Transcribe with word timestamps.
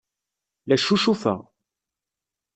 La 0.69 0.75
ccucufeɣ. 0.79 1.39